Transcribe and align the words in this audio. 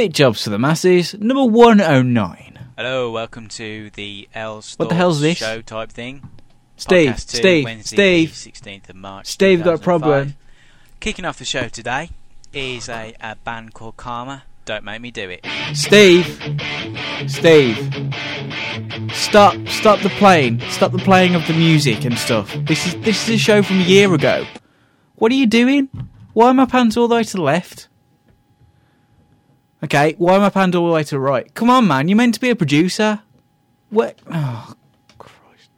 Bit 0.00 0.14
Jobs 0.14 0.44
for 0.44 0.48
the 0.48 0.58
Masses, 0.58 1.12
number 1.18 1.44
109. 1.44 2.58
Hello, 2.78 3.10
welcome 3.10 3.48
to 3.48 3.90
the 3.90 4.30
L 4.34 4.64
What 4.78 4.88
the 4.88 4.94
hell's 4.94 5.20
this? 5.20 5.36
show 5.36 5.60
type 5.60 5.92
thing. 5.92 6.26
Steve, 6.78 7.10
Podcast 7.10 7.30
two, 7.32 7.36
Steve, 7.36 7.64
Wednesday, 7.64 8.24
Steve, 8.24 8.54
the 8.54 8.70
16th 8.70 8.88
of 8.88 8.96
March. 8.96 9.26
Steve 9.26 9.58
got 9.58 9.74
a 9.74 9.76
2005. 9.76 9.82
problem. 9.84 10.36
Kicking 11.00 11.26
off 11.26 11.38
the 11.38 11.44
show 11.44 11.68
today 11.68 12.08
is 12.54 12.88
a, 12.88 13.14
a 13.20 13.36
band 13.44 13.74
called 13.74 13.98
Karma. 13.98 14.44
Don't 14.64 14.84
make 14.84 15.02
me 15.02 15.10
do 15.10 15.28
it. 15.28 15.46
Steve, 15.74 16.24
Steve, 17.26 17.76
stop, 19.12 19.54
stop 19.68 20.00
the 20.00 20.10
playing, 20.16 20.62
stop 20.70 20.92
the 20.92 20.98
playing 21.04 21.34
of 21.34 21.46
the 21.46 21.52
music 21.52 22.06
and 22.06 22.16
stuff. 22.16 22.50
This 22.64 22.86
is 22.86 22.94
this 23.02 23.28
is 23.28 23.34
a 23.34 23.38
show 23.38 23.62
from 23.62 23.80
a 23.80 23.84
year 23.84 24.14
ago. 24.14 24.46
What 25.16 25.30
are 25.30 25.34
you 25.34 25.46
doing? 25.46 25.90
Why 26.32 26.46
are 26.48 26.54
my 26.54 26.64
pants 26.64 26.96
all 26.96 27.06
the 27.06 27.16
way 27.16 27.24
to 27.24 27.36
the 27.36 27.42
left? 27.42 27.89
Okay, 29.82 30.14
why 30.18 30.36
am 30.36 30.42
I 30.42 30.50
pants 30.50 30.76
all 30.76 30.86
the 30.86 30.92
way 30.92 31.04
to 31.04 31.10
the 31.10 31.20
right? 31.20 31.52
Come 31.54 31.70
on, 31.70 31.86
man, 31.86 32.08
you're 32.08 32.16
meant 32.16 32.34
to 32.34 32.40
be 32.40 32.50
a 32.50 32.56
producer. 32.56 33.22
What? 33.88 34.18
Oh, 34.30 34.74
Christ. 35.18 35.70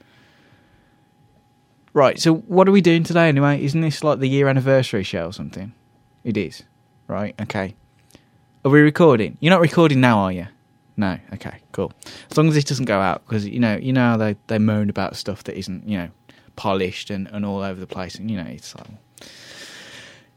Right, 1.92 2.18
so 2.18 2.34
what 2.34 2.68
are 2.68 2.72
we 2.72 2.80
doing 2.80 3.04
today 3.04 3.28
anyway? 3.28 3.62
Isn't 3.62 3.80
this 3.80 4.02
like 4.02 4.18
the 4.18 4.28
year 4.28 4.48
anniversary 4.48 5.04
show 5.04 5.26
or 5.26 5.32
something? 5.32 5.72
It 6.24 6.36
is. 6.36 6.62
Right, 7.06 7.34
okay. 7.40 7.74
Are 8.64 8.70
we 8.70 8.80
recording? 8.80 9.38
You're 9.40 9.50
not 9.50 9.60
recording 9.60 10.00
now, 10.00 10.18
are 10.18 10.32
you? 10.32 10.46
No. 10.96 11.18
Okay. 11.32 11.58
Cool. 11.72 11.92
As 12.30 12.36
long 12.36 12.48
as 12.48 12.54
this 12.54 12.64
doesn't 12.64 12.84
go 12.84 13.00
out, 13.00 13.24
because 13.26 13.46
you 13.46 13.58
know, 13.58 13.76
you 13.76 13.92
know 13.92 14.16
they 14.16 14.36
they 14.46 14.58
moan 14.58 14.90
about 14.90 15.16
stuff 15.16 15.42
that 15.44 15.56
isn't, 15.58 15.88
you 15.88 15.98
know, 15.98 16.08
polished 16.56 17.10
and, 17.10 17.28
and 17.28 17.44
all 17.44 17.62
over 17.62 17.80
the 17.80 17.86
place, 17.86 18.14
and 18.16 18.30
you 18.30 18.36
know, 18.36 18.48
it's 18.48 18.74
like, 18.76 18.86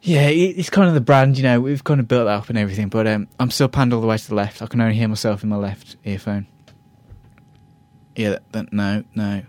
yeah, 0.05 0.27
it's 0.27 0.70
kind 0.70 0.88
of 0.88 0.94
the 0.94 1.02
brand. 1.02 1.36
You 1.36 1.44
know, 1.44 1.59
we've 1.59 1.84
kind 1.84 2.00
of 2.00 2.08
built 2.08 2.26
that 2.26 2.36
up 2.36 2.50
and 2.50 2.59
everything, 2.59 2.90
but 2.90 3.08
um, 3.08 3.27
I'm 3.40 3.50
still 3.50 3.68
panned 3.68 3.91
all 3.91 4.02
the 4.02 4.08
way 4.08 4.18
to 4.18 4.28
the 4.28 4.36
left. 4.36 4.62
I 4.62 4.68
can 4.68 4.80
only 4.80 4.94
hear 4.94 5.08
myself 5.08 5.41
in 5.41 5.50
my 5.50 5.55
left 5.55 5.95
earphone. 6.05 6.45
Yeah. 8.16 8.30
That, 8.30 8.52
that, 8.52 8.73
no. 8.73 9.03
No. 9.16 9.42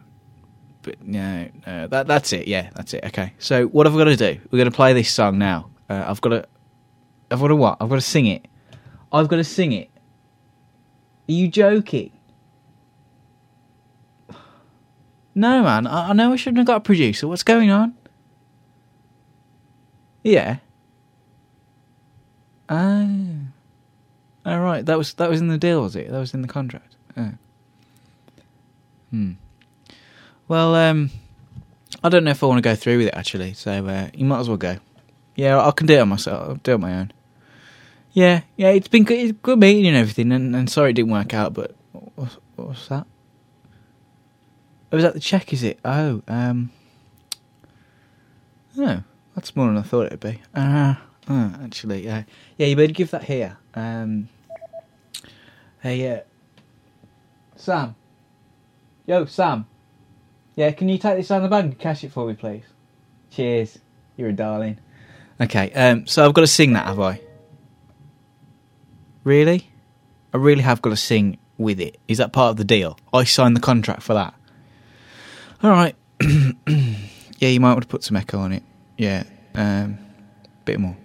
But 0.80 1.02
no, 1.02 1.48
no, 1.66 1.88
that 1.88 2.06
that's 2.06 2.32
it. 2.32 2.46
Yeah, 2.46 2.70
that's 2.74 2.94
it. 2.94 3.04
Okay. 3.06 3.34
So 3.38 3.66
what 3.66 3.86
have 3.86 3.94
I 3.94 3.98
got 3.98 4.04
to 4.04 4.16
do? 4.16 4.40
We're 4.50 4.58
going 4.58 4.70
to 4.70 4.74
play 4.76 4.92
this 4.92 5.12
song 5.12 5.36
now. 5.36 5.68
Uh, 5.90 6.04
I've 6.06 6.20
got 6.20 6.30
to. 6.30 6.46
I've 7.30 7.40
got 7.40 7.48
to 7.48 7.56
what? 7.56 7.76
I've 7.80 7.88
got 7.88 7.96
to 7.96 8.00
sing 8.00 8.26
it. 8.26 8.46
I've 9.12 9.28
got 9.28 9.36
to 9.36 9.44
sing 9.44 9.72
it. 9.72 9.90
Are 11.28 11.32
you 11.32 11.48
joking? 11.48 12.12
No, 15.38 15.62
man. 15.62 15.86
I, 15.86 16.08
I 16.08 16.12
know 16.14 16.32
I 16.32 16.36
shouldn't 16.36 16.56
have 16.56 16.66
got 16.66 16.76
a 16.76 16.80
producer. 16.80 17.28
What's 17.28 17.42
going 17.42 17.70
on? 17.70 17.94
Yeah. 20.26 20.56
Ah. 22.68 23.06
All 24.44 24.60
right. 24.60 24.84
That 24.84 24.98
was 24.98 25.14
that 25.14 25.30
was 25.30 25.40
in 25.40 25.46
the 25.46 25.56
deal, 25.56 25.82
was 25.82 25.94
it? 25.94 26.10
That 26.10 26.18
was 26.18 26.34
in 26.34 26.42
the 26.42 26.48
contract. 26.48 26.96
Oh. 27.16 27.30
Hmm. 29.10 29.32
Well, 30.48 30.74
um, 30.74 31.10
I 32.02 32.08
don't 32.08 32.24
know 32.24 32.32
if 32.32 32.42
I 32.42 32.46
want 32.46 32.58
to 32.58 32.68
go 32.68 32.74
through 32.74 32.98
with 32.98 33.06
it 33.06 33.14
actually. 33.14 33.54
So 33.54 33.86
uh, 33.86 34.08
you 34.14 34.24
might 34.24 34.40
as 34.40 34.48
well 34.48 34.56
go. 34.56 34.78
Yeah, 35.36 35.64
I 35.64 35.70
can 35.70 35.86
do 35.86 35.94
it 35.94 36.00
on 36.00 36.08
myself. 36.08 36.48
I'll 36.48 36.54
do 36.56 36.72
it 36.72 36.74
on 36.74 36.80
my 36.80 36.94
own. 36.94 37.12
Yeah, 38.12 38.40
yeah, 38.56 38.70
it's 38.70 38.88
been 38.88 39.04
good, 39.04 39.18
it's 39.18 39.38
good 39.42 39.60
meeting 39.60 39.86
and 39.86 39.96
everything, 39.96 40.32
and, 40.32 40.56
and 40.56 40.70
sorry 40.70 40.90
it 40.90 40.94
didn't 40.94 41.12
work 41.12 41.34
out, 41.34 41.52
but 41.52 41.76
what, 41.92 42.38
what 42.54 42.68
was 42.68 42.88
that? 42.88 43.06
Oh, 44.90 44.96
was 44.96 45.02
that 45.02 45.12
the 45.12 45.20
check, 45.20 45.52
is 45.52 45.62
it? 45.62 45.78
Oh, 45.84 46.22
um, 46.26 46.70
oh, 48.78 49.02
that's 49.36 49.54
more 49.54 49.66
than 49.66 49.76
I 49.76 49.82
thought 49.82 50.06
it'd 50.06 50.18
be. 50.18 50.40
Uh, 50.54 50.94
uh 51.28 51.50
actually, 51.62 52.04
yeah, 52.04 52.24
yeah, 52.56 52.66
you 52.66 52.74
better 52.74 52.92
give 52.92 53.12
that 53.12 53.24
here. 53.24 53.58
Um, 53.74 54.28
hey, 55.80 56.10
uh, 56.10 56.20
Sam. 57.54 57.94
Yo, 59.06 59.26
Sam. 59.26 59.66
Yeah, 60.56 60.72
can 60.72 60.88
you 60.88 60.98
take 60.98 61.16
this 61.18 61.28
down 61.28 61.42
the 61.42 61.48
bank 61.48 61.64
and 61.66 61.78
cash 61.78 62.02
it 62.02 62.10
for 62.10 62.26
me, 62.26 62.34
please? 62.34 62.64
Cheers. 63.30 63.78
You're 64.16 64.30
a 64.30 64.32
darling. 64.32 64.78
Okay, 65.40 65.70
um, 65.72 66.06
so 66.06 66.24
I've 66.24 66.32
got 66.32 66.40
to 66.40 66.46
sing 66.46 66.72
that, 66.72 66.86
have 66.86 66.98
I? 66.98 67.20
Really? 69.22 69.70
I 70.32 70.38
really 70.38 70.62
have 70.62 70.80
got 70.80 70.90
to 70.90 70.96
sing 70.96 71.38
with 71.58 71.78
it. 71.78 71.98
Is 72.08 72.18
that 72.18 72.32
part 72.32 72.50
of 72.52 72.56
the 72.56 72.64
deal? 72.64 72.98
I 73.12 73.24
signed 73.24 73.54
the 73.54 73.60
contract 73.60 74.02
for 74.02 74.14
that. 74.14 74.34
All 75.62 75.70
right. 75.70 75.94
yeah, 76.20 77.48
you 77.48 77.60
might 77.60 77.72
want 77.72 77.82
to 77.82 77.88
put 77.88 78.02
some 78.02 78.16
echo 78.16 78.38
on 78.38 78.52
it. 78.52 78.62
Yeah, 78.96 79.24
um, 79.54 79.98
bit 80.64 80.80
more. 80.80 80.96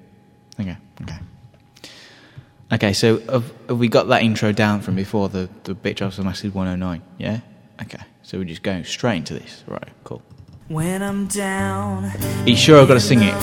Okay, 0.60 0.78
okay. 1.02 1.18
Okay, 2.74 2.94
so 2.94 3.20
have, 3.30 3.52
have 3.68 3.78
we 3.80 3.90
got 3.90 4.08
that 4.08 4.24
intro 4.24 4.52
down 4.54 4.80
from 4.82 4.96
before 4.96 5.28
the 5.30 5.50
the 5.64 5.74
bit 5.74 5.98
drops 5.98 6.20
on 6.20 6.26
Massive 6.26 6.56
109? 6.56 7.02
Yeah. 7.18 7.42
Okay, 7.82 8.00
so 8.24 8.38
we're 8.38 8.46
just 8.46 8.64
going 8.64 8.84
straight 8.86 9.18
into 9.18 9.34
this. 9.34 9.64
Right, 9.68 9.90
cool. 10.04 10.22
When 10.68 11.02
I'm 11.04 11.28
down, 11.28 12.06
Are 12.06 12.50
you 12.50 12.56
sure 12.56 12.80
I've 12.82 12.88
got 12.88 12.94
to 12.94 13.00
sing 13.02 13.24
it? 13.24 13.34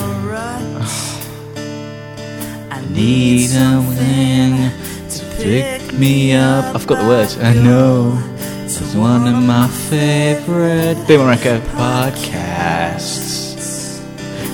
I 2.71 2.81
Need 2.89 3.47
something 3.49 4.71
to 5.09 5.25
pick 5.43 5.93
me 5.93 6.33
up. 6.33 6.73
I've 6.73 6.87
got 6.87 7.01
the 7.03 7.07
words. 7.07 7.37
I 7.37 7.53
know 7.53 8.17
it's 8.65 8.95
one 8.95 9.27
of 9.27 9.43
my 9.43 9.67
favorite 9.67 11.05
Bit 11.07 11.19
More 11.19 11.31
Echo 11.31 11.59
podcasts. 11.59 12.78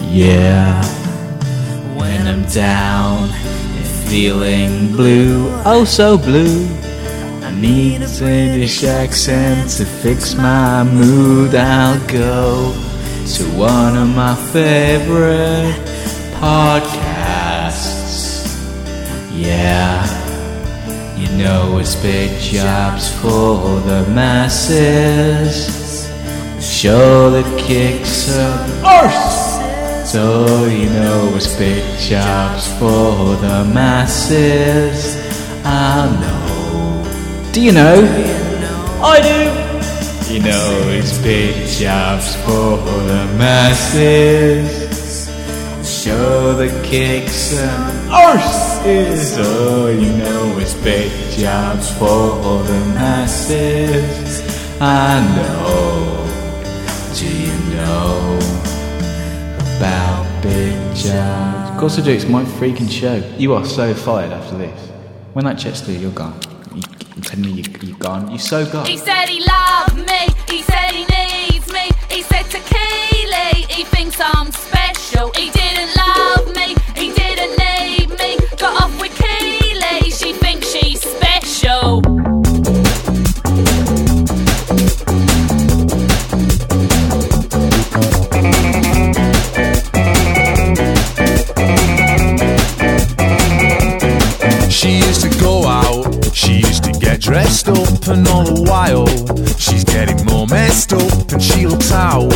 Yeah. 0.04 0.84
When 1.98 2.28
I'm 2.28 2.44
down 2.46 3.30
and 3.30 3.88
feeling 4.10 4.92
blue, 4.92 5.50
oh 5.66 5.86
so 5.86 6.18
blue. 6.18 6.68
I 7.44 7.52
need 7.52 8.02
a 8.02 8.08
British 8.18 8.84
accent 8.84 9.70
to 9.78 9.86
fix 9.86 10.36
my 10.36 10.84
mood. 10.84 11.56
I'll 11.56 12.00
go 12.08 12.74
to 13.26 13.44
one 13.58 13.96
of 13.98 14.08
my 14.16 14.36
favorite 14.52 15.76
podcasts. 16.40 18.16
Yeah, 19.32 20.06
you 21.18 21.28
know 21.38 21.78
it's 21.80 21.96
big 21.96 22.40
jobs 22.40 23.10
for 23.22 23.80
the 23.82 24.06
masses. 24.10 25.84
Show 26.60 27.30
that 27.32 27.60
kicks 27.60 28.30
up 28.38 28.84
arse. 28.84 29.45
So 30.16 30.66
you 30.68 30.90
know 30.92 31.34
it's 31.36 31.58
big 31.58 31.84
jobs 32.00 32.72
for 32.80 33.36
the 33.36 33.70
masses. 33.74 35.18
I 35.66 36.08
know. 36.22 37.52
Do 37.52 37.62
you 37.62 37.74
know? 37.74 37.98
I 39.04 39.20
do. 39.20 40.34
You 40.34 40.40
know 40.40 40.88
it's 40.88 41.18
big 41.18 41.68
jobs 41.68 42.34
for 42.46 42.78
the 42.78 43.26
masses. 43.38 45.28
Show 45.84 46.54
the 46.54 46.70
kicks 46.82 47.60
and 47.60 48.10
arses. 48.10 49.36
Oh, 49.38 49.90
you 49.90 50.14
know 50.14 50.58
it's 50.60 50.76
big 50.76 51.12
jobs 51.38 51.92
for 52.00 52.64
the 52.64 52.80
masses. 52.96 54.42
I 54.80 55.20
know. 55.36 56.24
Do 57.16 57.28
you 57.28 57.76
know 57.76 58.45
about 59.78 60.42
big 60.42 60.74
jobs? 60.96 61.70
Of 61.72 61.78
course 61.80 61.98
I 62.00 62.02
do. 62.02 62.12
It's 62.12 62.26
my 62.28 62.44
freaking 62.44 62.90
show. 62.90 63.16
You 63.38 63.54
are 63.54 63.66
so 63.66 63.94
fired 63.94 64.32
after 64.32 64.58
this. 64.58 64.90
When 65.34 65.46
that 65.46 65.58
check's 65.58 65.82
through, 65.82 65.96
you're 65.96 66.12
gone. 66.12 66.40
You, 66.74 66.82
I'm 67.16 67.22
telling 67.22 67.46
you, 67.46 67.64
you- 67.64 67.64
you're 67.90 67.98
gone. 67.98 68.30
You're 68.30 68.40
so 68.40 68.66
gone. 68.72 68.86
He 68.86 68.98
said 68.98 69.26
he 69.28 69.44
loved 69.46 69.98
me, 69.98 70.28
he 70.50 70.62
said 70.62 70.92
he 70.92 71.06
needs 71.06 71.72
me, 71.72 71.90
he 72.10 72.22
said 72.22 72.44
to 72.52 72.60
Keely, 72.60 73.66
he 73.70 73.84
thinks 73.84 74.18
I'm 74.20 74.52
special. 74.52 75.32
He 75.36 75.50
didn't 75.52 75.96
love 75.96 76.45
dressed 97.26 97.68
up, 97.70 98.08
and 98.08 98.28
all 98.28 98.44
the 98.44 98.62
while 98.70 99.08
she's 99.58 99.84
getting 99.84 100.24
more 100.26 100.46
messed 100.46 100.94
up, 100.94 101.32
and 101.32 101.42
she 101.42 101.66
looks 101.66 101.92
out 101.92 102.30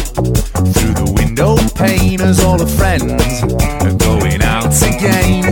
through 0.73 0.95
the 0.97 1.13
window 1.15 1.55
pane 1.75 2.19
as 2.21 2.43
all 2.43 2.57
her 2.57 2.65
friends 2.65 3.43
are 3.85 3.93
going 3.97 4.41
out 4.41 4.73
again. 4.81 5.45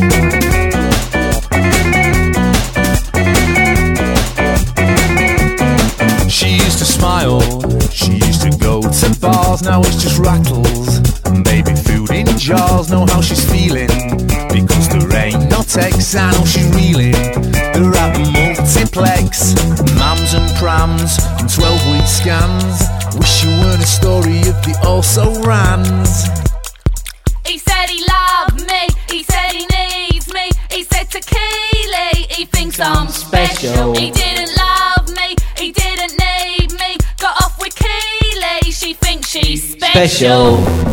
She 6.28 6.50
used 6.56 6.80
to 6.80 6.86
smile, 6.86 7.40
she 7.92 8.14
used 8.14 8.42
to 8.42 8.50
go 8.58 8.82
to 8.82 9.20
bars, 9.20 9.62
now 9.62 9.82
it's 9.82 10.02
just 10.02 10.18
rattles 10.18 10.98
and 11.26 11.44
baby 11.44 11.76
food 11.76 12.10
in 12.10 12.26
jars. 12.40 12.90
Know 12.90 13.06
how 13.06 13.22
she's 13.22 13.47
also 25.08 25.42
rans. 25.44 26.28
He 27.46 27.58
said 27.58 27.88
he 27.88 28.04
loved 28.06 28.68
me. 28.68 28.88
He 29.10 29.24
said 29.24 29.54
he 29.54 29.66
needs 29.68 30.34
me. 30.34 30.50
He 30.70 30.84
said 30.84 31.10
to 31.12 31.22
Keely, 31.22 32.28
he 32.30 32.46
thinks 32.46 32.78
I'm 32.80 33.08
special. 33.08 33.96
He 33.96 34.12
didn't 34.12 34.52
love 34.58 35.10
me. 35.16 35.36
He 35.58 35.72
didn't 35.72 36.12
need 36.20 36.74
me. 36.74 36.98
Got 37.20 37.42
off 37.42 37.58
with 37.58 37.76
Keely. 37.76 38.72
She 38.72 38.94
thinks 38.96 39.30
she's 39.30 39.72
special. 39.72 40.58
Special. 40.58 40.87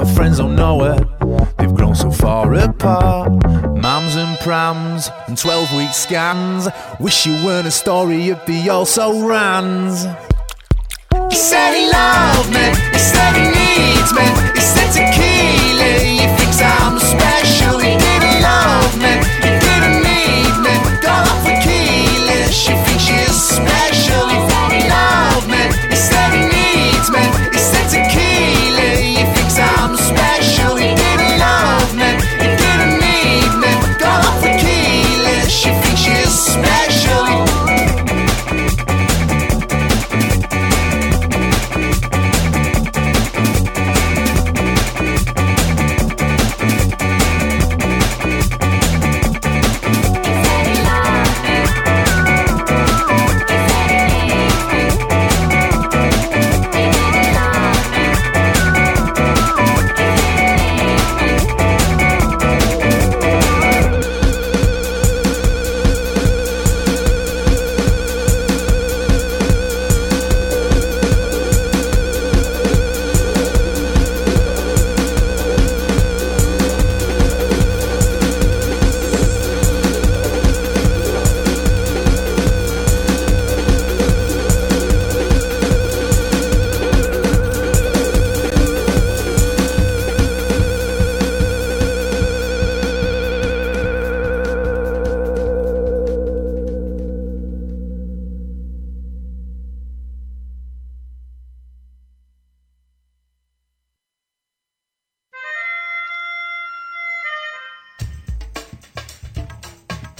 Her 0.00 0.14
friends 0.14 0.38
don't 0.38 0.56
know 0.56 0.82
it. 0.84 1.06
They've 1.58 1.74
grown 1.74 1.94
so 1.94 2.10
far 2.10 2.54
apart. 2.54 3.32
Mums 3.76 4.16
and 4.16 4.38
prams 4.38 5.10
and 5.28 5.36
12 5.36 5.76
week 5.76 5.92
scans. 5.92 6.68
Wish 6.98 7.26
you 7.26 7.34
weren't 7.44 7.66
a 7.66 7.70
story 7.70 8.30
of 8.30 8.44
the 8.46 8.70
also 8.70 9.26
rans. 9.26 10.06
He 11.28 11.36
said 11.36 11.74
he 11.74 11.90
loved 11.90 12.50
me, 12.50 12.89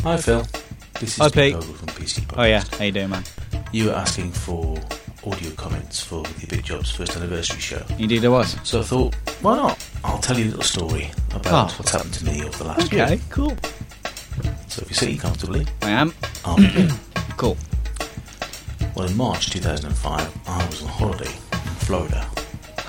Hi 0.03 0.17
Phil. 0.17 0.43
This 0.99 1.11
is 1.11 1.17
Hi, 1.19 1.29
Pete 1.29 1.55
Pete. 1.55 1.65
From 1.65 1.89
PC 1.89 2.21
Podcast. 2.23 2.39
Oh 2.39 2.45
yeah, 2.45 2.65
how 2.79 2.85
you 2.85 2.93
doing, 2.93 3.11
man? 3.11 3.25
You 3.73 3.87
were 3.87 3.93
asking 3.93 4.33
for 4.33 4.77
audio 5.27 5.51
comments 5.53 6.01
for 6.03 6.23
the 6.23 6.47
Bit 6.49 6.65
Jobs 6.65 6.91
first 6.91 7.17
anniversary 7.17 7.61
show. 7.61 7.83
Indeed, 7.99 8.25
I 8.25 8.29
was. 8.29 8.57
So 8.65 8.81
I 8.81 8.83
thought, 8.83 9.15
why 9.43 9.57
not? 9.57 9.89
I'll 10.05 10.19
tell 10.19 10.39
you 10.39 10.45
a 10.47 10.51
little 10.51 10.63
story 10.63 11.11
about 11.35 11.73
Oh. 11.73 11.77
what's 11.79 11.93
happened 11.93 12.15
to 12.15 12.25
me 12.25 12.43
over 12.43 12.57
the 12.59 12.65
last 12.65 12.91
year. 12.93 13.05
Okay, 13.05 13.21
cool. 13.31 13.57
So 14.69 14.83
if 14.83 14.89
you 14.91 14.95
sit 14.95 15.21
comfortably, 15.21 15.67
I 15.83 15.91
am 15.91 16.15
I'll 16.45 16.57
begin. 16.57 16.91
cool. 17.37 17.57
well, 18.95 19.07
in 19.07 19.17
March 19.17 19.51
2005, 19.51 20.39
I 20.49 20.67
was 20.67 20.83
on 20.83 20.89
holiday 20.89 21.31
in 21.53 21.77
Florida. 21.87 22.27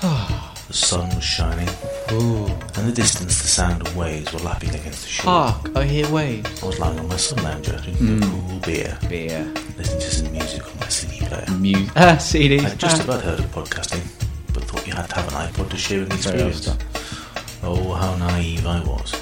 the 0.00 0.72
sun 0.72 1.14
was 1.14 1.24
shining, 1.24 1.68
Ooh. 2.12 2.46
in 2.78 2.86
the 2.86 2.92
distance, 2.94 3.40
the 3.42 3.48
sound 3.48 3.86
of 3.86 3.96
waves 3.96 4.32
were 4.32 4.40
lapping 4.40 4.70
against 4.70 5.02
the 5.02 5.08
shore. 5.08 5.30
Hark, 5.32 5.76
I 5.76 5.84
hear 5.84 6.08
waves. 6.10 6.62
I 6.62 6.66
was 6.66 6.78
lying 6.78 6.98
on 6.98 7.08
my 7.08 7.16
sun 7.16 7.42
lounger 7.42 7.76
drinking 7.78 8.22
a 8.22 8.26
cool 8.26 8.58
beer, 8.60 8.98
Beer, 9.08 9.44
listening 9.76 10.00
to 10.00 10.10
some 10.10 10.32
music 10.32 10.66
on 10.70 10.78
my 10.80 10.88
CD 10.88 11.24
player. 11.26 11.46
music, 11.58 11.90
ah, 11.96 12.16
CDs. 12.18 12.64
I'd 12.64 12.78
just 12.78 13.02
about 13.04 13.22
heard 13.22 13.38
of 13.38 13.46
podcasting, 13.46 14.02
but 14.52 14.64
thought 14.64 14.86
you 14.86 14.94
had 14.94 15.08
to 15.10 15.14
have 15.16 15.28
an 15.28 15.34
iPod 15.48 15.70
to 15.70 15.76
share 15.76 16.02
in 16.02 16.08
the 16.08 16.16
Very 16.16 16.48
experience. 16.50 16.84
Oh, 17.62 17.92
how 17.92 18.16
naive 18.16 18.66
I 18.66 18.80
was. 18.84 19.14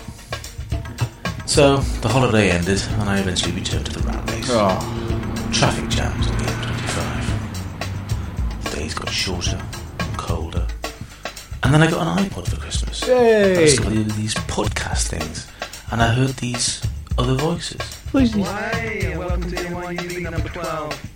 So, 1.47 1.79
the 2.01 2.09
holiday 2.09 2.51
ended, 2.51 2.81
and 3.01 3.09
I 3.11 3.19
eventually 3.19 3.53
returned 3.53 3.87
to 3.87 3.93
the 4.01 4.07
rat 4.07 4.31
race. 4.31 4.49
Oh, 4.51 4.79
Traffic 5.53 5.89
jams 5.91 6.29
on 6.29 6.39
the 6.39 6.45
M25. 6.45 8.65
The 8.65 8.71
days 8.77 8.95
got 8.95 9.11
shorter 9.11 9.57
and 9.57 9.73
colder. 9.73 9.80
And 11.63 11.75
then 11.75 11.83
I 11.83 11.91
got 11.91 12.07
an 12.19 12.25
iPod 12.25 12.49
for 12.49 12.57
Christmas. 12.57 13.07
Yay! 13.07 13.53
I 13.53 13.55
Hey. 13.55 13.65
discovered 13.67 14.11
these 14.13 14.35
podcast 14.35 15.09
things, 15.09 15.47
and 15.91 16.03
I 16.03 16.09
heard 16.13 16.31
these 16.37 16.83
other 17.19 17.35
voices. 17.35 17.81
who's 18.13 18.33
this? 18.33 18.47
welcome 19.17 19.43
to 19.51 19.57
NYUB 19.57 20.23
number 20.23 20.49
12. 20.49 21.11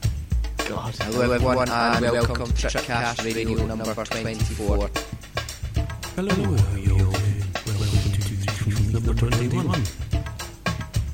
God. 0.68 0.94
Hello 0.96 1.30
everyone 1.32 1.68
and 1.68 2.02
welcome 2.12 2.46
to 2.46 2.68
Tripcast 2.68 3.24
Radio 3.24 3.66
number 3.66 3.94
24. 3.94 4.90
Hello, 6.16 6.34
you 6.76 6.96
Welcome 7.66 8.12
to 8.12 8.92
number 8.92 9.14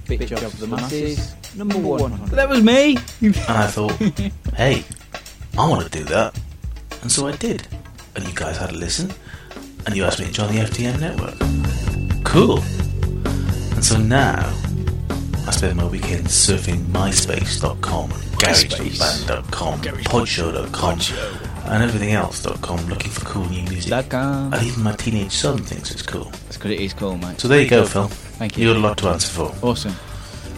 Bit 0.06 0.26
job 0.26 0.38
for 0.40 0.56
the 0.56 0.66
masses. 0.66 1.34
Number 1.56 1.78
one. 1.78 2.24
That 2.26 2.48
was 2.48 2.62
me. 2.62 2.96
And 3.20 3.36
I 3.48 3.66
thought, 3.68 3.92
hey, 4.56 4.84
I 5.56 5.68
want 5.68 5.84
to 5.90 5.98
do 5.98 6.04
that. 6.04 6.38
And 7.02 7.10
so 7.10 7.28
I 7.28 7.32
did. 7.36 7.66
And 8.16 8.26
you 8.26 8.34
guys 8.34 8.56
had 8.56 8.70
a 8.70 8.76
listen. 8.76 9.12
And 9.86 9.96
you 9.96 10.04
asked 10.04 10.18
me 10.18 10.26
to 10.26 10.32
join 10.32 10.52
the 10.54 10.60
FTM 10.60 11.00
network. 11.00 12.24
Cool. 12.24 12.58
And 13.74 13.84
so 13.84 13.98
now, 13.98 14.52
I 15.46 15.52
spend 15.52 15.76
my 15.76 15.86
weekends 15.86 16.32
surfing 16.32 16.84
myspace.com, 16.86 18.10
garageband.com, 18.10 19.80
podshow.com, 19.80 21.00
and 21.72 21.82
everything 21.82 22.12
else.com 22.12 22.86
looking 22.86 23.10
for 23.10 23.24
cool 23.24 23.48
new 23.48 23.62
music. 23.64 24.10
Com. 24.10 24.52
And 24.52 24.62
even 24.62 24.82
my 24.82 24.92
teenage 24.92 25.32
son 25.32 25.58
thinks 25.58 25.90
it's 25.90 26.02
cool. 26.02 26.24
That's 26.24 26.56
because 26.56 26.72
it 26.72 26.80
is 26.80 26.92
cool, 26.92 27.16
mate. 27.16 27.40
So 27.40 27.48
there 27.48 27.60
you 27.60 27.68
go, 27.68 27.84
Phil. 27.86 28.08
Thank 28.08 28.58
you. 28.58 28.68
You 28.68 28.74
got 28.74 28.80
a 28.80 28.86
lot 28.86 28.98
to 28.98 29.08
answer 29.08 29.28
for. 29.28 29.66
Awesome. 29.66 29.94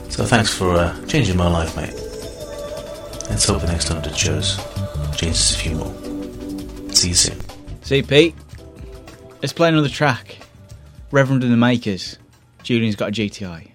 So 0.09 0.25
thanks 0.25 0.53
for 0.53 0.75
uh, 0.75 1.07
changing 1.07 1.37
my 1.37 1.49
life, 1.49 1.77
mate. 1.77 1.95
Let's 3.31 3.47
hope 3.47 3.63
the 3.63 3.69
next 3.69 3.89
hundred 3.89 4.17
shows 4.17 4.59
changes 5.17 5.55
a 5.55 5.59
few 5.59 5.77
more. 5.77 6.02
See 6.95 7.09
you 7.09 7.15
soon. 7.15 7.39
See, 7.83 8.03
Pete. 8.03 8.35
Let's 9.41 9.53
play 9.53 9.69
another 9.69 9.89
track. 9.89 10.39
Reverend 11.11 11.43
and 11.43 11.53
the 11.53 11.57
Makers. 11.57 12.17
Julian's 12.63 12.97
got 12.97 13.09
a 13.09 13.13
GTI. 13.13 13.72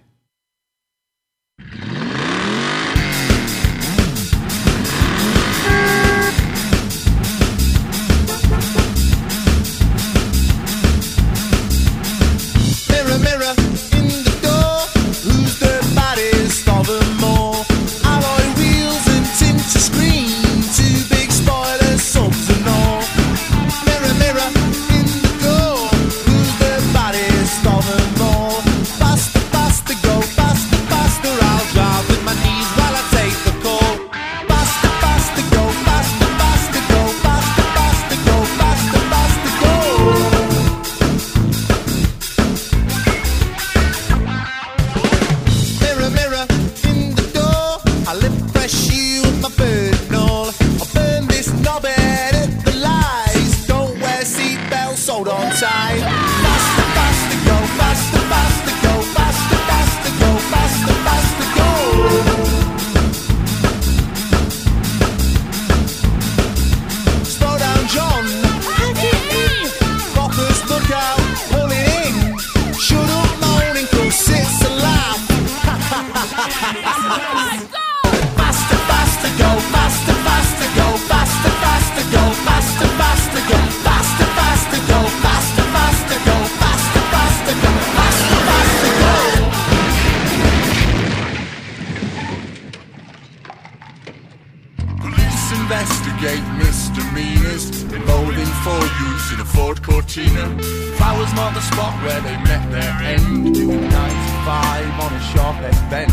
Tina. 100.17 100.49
If 100.57 100.99
I 100.99 101.13
was 101.15 101.31
not 101.35 101.53
the 101.53 101.61
spot 101.61 101.93
where 102.01 102.19
they 102.21 102.35
met 102.49 102.63
their 102.71 102.93
end, 103.13 103.53
doing 103.53 103.87
95 103.87 104.99
on 105.05 105.13
a 105.13 105.21
sharp 105.29 105.57
edge 105.61 105.83
bend. 105.91 106.11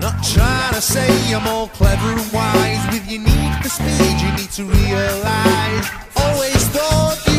Not 0.00 0.16
trying 0.24 0.74
to 0.74 0.80
say 0.80 1.08
I'm 1.32 1.46
all 1.46 1.68
clever 1.68 2.08
and 2.18 2.32
wise. 2.32 2.82
With 2.92 3.08
your 3.08 3.22
need 3.22 3.42
speed, 3.70 4.16
you 4.24 4.30
need 4.32 4.50
to 4.58 4.64
realize. 4.64 5.86
Always 6.16 6.62
thought 6.74 7.31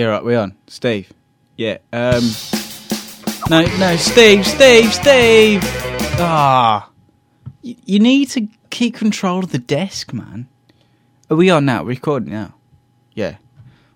Yeah, 0.00 0.06
right, 0.06 0.24
we 0.24 0.34
on. 0.34 0.54
Steve. 0.66 1.12
Yeah. 1.58 1.76
Um 1.92 2.22
No, 3.50 3.66
no, 3.76 3.96
Steve, 3.96 4.46
Steve, 4.46 4.94
Steve. 4.94 5.60
Ah. 6.18 6.88
Y- 7.62 7.76
you 7.84 7.98
need 7.98 8.30
to 8.30 8.48
keep 8.70 8.94
control 8.94 9.40
of 9.40 9.52
the 9.52 9.58
desk, 9.58 10.14
man. 10.14 10.48
Are 11.28 11.36
we 11.36 11.50
on 11.50 11.66
now? 11.66 11.84
Recording 11.84 12.30
now. 12.32 12.54
Yeah. 13.12 13.36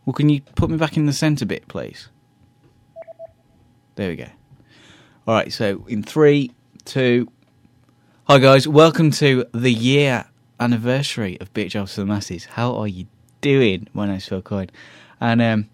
Well, 0.05 0.13
can 0.13 0.29
you 0.29 0.43
put 0.43 0.69
me 0.69 0.77
back 0.77 0.99
in 0.99 1.07
the 1.07 1.13
centre 1.15 1.47
bit, 1.47 1.69
please? 1.69 2.11
There 3.95 4.11
we 4.11 4.17
go. 4.17 4.29
All 5.27 5.35
right, 5.35 5.51
so 5.51 5.87
in 5.89 6.03
three, 6.03 6.53
two. 6.85 7.33
Hi, 8.25 8.39
guys. 8.41 8.69
Welcome 8.69 9.11
to 9.13 9.47
the 9.55 9.73
year 9.73 10.27
anniversary 10.61 11.41
of 11.41 11.55
Bit 11.55 11.71
Jobs 11.71 11.95
for 11.95 12.03
the 12.03 12.07
Masses. 12.07 12.45
How 12.45 12.75
are 12.75 12.89
you 12.89 13.07
doing? 13.41 13.89
My 13.95 14.07
name's 14.07 14.29
Phil 14.29 14.43
Coyne. 14.43 14.69
And 15.19 15.41
um, 15.41 15.71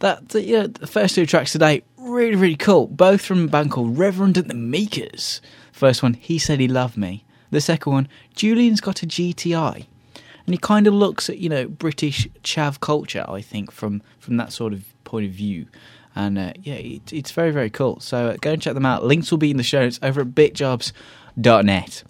that, 0.00 0.30
the, 0.30 0.42
yeah, 0.42 0.66
the 0.66 0.86
first 0.86 1.14
two 1.14 1.26
tracks 1.26 1.52
today, 1.52 1.82
really, 1.96 2.36
really 2.36 2.56
cool. 2.56 2.86
Both 2.86 3.22
from 3.22 3.44
a 3.44 3.48
band 3.48 3.70
called 3.70 3.96
Reverend 3.96 4.36
and 4.36 4.48
the 4.48 4.54
Makers. 4.54 5.40
First 5.72 6.02
one, 6.02 6.14
He 6.14 6.38
Said 6.38 6.60
He 6.60 6.68
Loved 6.68 6.96
Me. 6.96 7.24
The 7.50 7.60
second 7.60 7.92
one, 7.92 8.08
Julian's 8.34 8.80
Got 8.80 9.02
a 9.02 9.06
GTI. 9.06 9.86
And 10.46 10.54
he 10.54 10.58
kind 10.58 10.86
of 10.86 10.94
looks 10.94 11.30
at, 11.30 11.38
you 11.38 11.48
know, 11.48 11.68
British 11.68 12.26
chav 12.42 12.80
culture, 12.80 13.24
I 13.28 13.40
think, 13.40 13.70
from, 13.70 14.02
from 14.18 14.36
that 14.38 14.52
sort 14.52 14.72
of 14.72 14.84
point 15.04 15.26
of 15.26 15.32
view. 15.32 15.66
And 16.16 16.38
uh, 16.38 16.52
yeah, 16.62 16.74
it, 16.74 17.12
it's 17.12 17.30
very, 17.30 17.50
very 17.50 17.70
cool. 17.70 18.00
So 18.00 18.28
uh, 18.30 18.36
go 18.40 18.52
and 18.52 18.60
check 18.60 18.74
them 18.74 18.86
out. 18.86 19.04
Links 19.04 19.30
will 19.30 19.38
be 19.38 19.50
in 19.50 19.56
the 19.56 19.62
show 19.62 19.80
notes 19.80 20.00
over 20.02 20.22
at 20.22 20.28
bitjobs.net. 20.28 22.02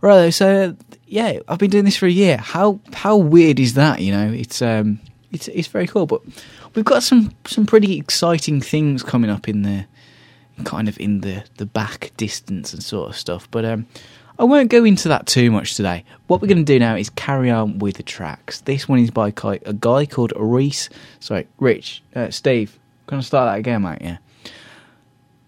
Right, 0.00 0.30
so 0.30 0.76
yeah, 1.06 1.38
I've 1.46 1.58
been 1.58 1.70
doing 1.70 1.84
this 1.84 1.96
for 1.96 2.06
a 2.06 2.10
year. 2.10 2.36
How 2.38 2.80
how 2.92 3.16
weird 3.16 3.60
is 3.60 3.74
that? 3.74 4.00
You 4.00 4.10
know, 4.10 4.32
it's 4.32 4.60
um, 4.60 4.98
it's 5.30 5.46
it's 5.46 5.68
very 5.68 5.86
cool. 5.86 6.06
But 6.06 6.22
we've 6.74 6.84
got 6.84 7.02
some 7.02 7.32
some 7.46 7.66
pretty 7.66 7.98
exciting 7.98 8.60
things 8.60 9.02
coming 9.02 9.30
up 9.30 9.48
in 9.48 9.62
the 9.62 9.86
kind 10.64 10.88
of 10.88 10.98
in 10.98 11.20
the 11.20 11.44
the 11.56 11.66
back 11.66 12.12
distance 12.16 12.72
and 12.72 12.82
sort 12.82 13.10
of 13.10 13.16
stuff. 13.16 13.48
But 13.50 13.64
um, 13.64 13.86
I 14.38 14.44
won't 14.44 14.70
go 14.70 14.84
into 14.84 15.08
that 15.08 15.26
too 15.26 15.50
much 15.50 15.74
today. 15.74 16.04
What 16.26 16.40
we're 16.40 16.48
going 16.48 16.64
to 16.64 16.64
do 16.64 16.78
now 16.78 16.96
is 16.96 17.10
carry 17.10 17.50
on 17.50 17.78
with 17.78 17.96
the 17.96 18.02
tracks. 18.02 18.60
This 18.60 18.88
one 18.88 18.98
is 18.98 19.10
by 19.10 19.28
a 19.28 19.72
guy 19.72 20.06
called 20.06 20.32
Rhys. 20.36 20.88
Sorry, 21.20 21.46
Rich, 21.58 22.02
uh, 22.14 22.30
Steve. 22.30 22.78
Gonna 23.06 23.22
start 23.22 23.52
that 23.52 23.58
again, 23.58 23.82
mate. 23.82 23.98
Yeah. 24.00 24.18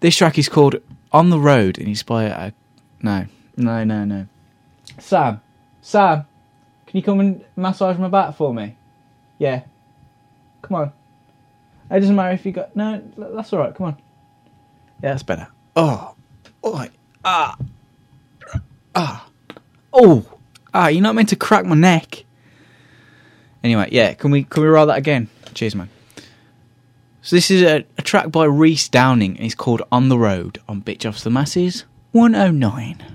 This 0.00 0.16
track 0.16 0.38
is 0.38 0.48
called 0.48 0.76
"On 1.12 1.30
the 1.30 1.38
Road" 1.38 1.78
and 1.78 1.88
it's 1.88 2.02
by 2.02 2.24
a 2.24 2.52
no, 3.00 3.26
no, 3.56 3.84
no, 3.84 4.04
no. 4.04 4.26
Sam, 4.98 5.40
Sam, 5.80 6.26
can 6.86 6.96
you 6.96 7.02
come 7.02 7.20
and 7.20 7.44
massage 7.56 7.98
my 7.98 8.08
back 8.08 8.36
for 8.36 8.52
me? 8.52 8.76
Yeah. 9.38 9.62
Come 10.62 10.76
on. 10.76 10.92
It 11.94 12.00
doesn't 12.00 12.16
matter 12.16 12.32
if 12.32 12.44
you 12.44 12.52
got 12.52 12.74
no. 12.74 13.02
That's 13.16 13.52
all 13.52 13.60
right. 13.60 13.74
Come 13.74 13.86
on. 13.86 13.96
Yeah, 15.02 15.10
that's 15.10 15.22
better. 15.22 15.46
Oh, 15.76 16.14
oh, 16.62 16.86
ah, 17.24 17.56
ah, 18.94 19.28
oh, 19.92 20.26
ah. 20.72 20.88
You're 20.88 21.02
not 21.02 21.14
meant 21.14 21.28
to 21.28 21.36
crack 21.36 21.64
my 21.64 21.76
neck. 21.76 22.24
Anyway, 23.62 23.88
yeah. 23.92 24.14
Can 24.14 24.30
we 24.30 24.44
can 24.44 24.62
we 24.62 24.68
roll 24.68 24.86
that 24.86 24.98
again? 24.98 25.28
Cheers, 25.54 25.74
man. 25.74 25.88
So 27.22 27.36
this 27.36 27.50
is 27.50 27.62
a, 27.62 27.84
a 27.96 28.02
track 28.02 28.30
by 28.30 28.44
Rhys 28.44 28.88
Downing, 28.88 29.36
and 29.36 29.46
it's 29.46 29.54
called 29.54 29.82
"On 29.92 30.08
the 30.08 30.18
Road" 30.18 30.60
on 30.68 30.80
Bit 30.80 31.00
Jobs 31.00 31.22
the 31.22 31.30
Masses 31.30 31.84
109. 32.12 33.13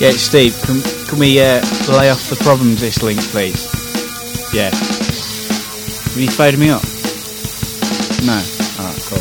Yeah, 0.00 0.12
Steve, 0.12 0.58
can, 0.62 0.80
can 1.08 1.18
we 1.18 1.38
uh, 1.40 1.60
lay 1.90 2.08
off 2.08 2.30
the 2.30 2.38
problems 2.40 2.80
this 2.80 3.02
link, 3.02 3.20
please? 3.20 3.66
Yeah. 4.54 4.70
Have 4.70 6.16
you 6.16 6.30
phoned 6.30 6.58
me 6.58 6.70
up? 6.70 6.82
No. 8.24 8.42
Alright, 8.80 9.02
cool. 9.04 9.20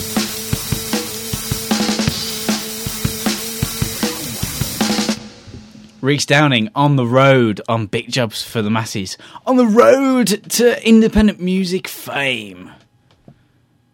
Rhys 5.99 6.25
Downing 6.25 6.69
on 6.73 6.95
the 6.95 7.05
road 7.05 7.59
on 7.67 7.87
bit 7.87 8.07
jobs 8.07 8.41
for 8.41 8.61
the 8.61 8.69
masses. 8.69 9.17
On 9.45 9.57
the 9.57 9.67
road 9.67 10.27
to 10.51 10.87
independent 10.87 11.41
music 11.41 11.89
fame. 11.89 12.71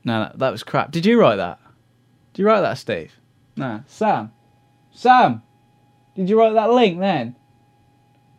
No, 0.03 0.19
that, 0.25 0.37
that 0.37 0.51
was 0.51 0.61
crap. 0.61 0.91
Did 0.91 1.07
you 1.07 1.19
write 1.19 1.37
that? 1.37 1.59
Did 2.33 2.43
you 2.43 2.47
write 2.47 2.61
that, 2.61 2.77
Steve? 2.77 3.11
No. 3.55 3.83
Sam? 3.87 4.31
Sam? 4.93 5.41
Did 6.15 6.29
you 6.29 6.39
write 6.39 6.53
that 6.53 6.71
link 6.71 6.99
then? 6.99 7.35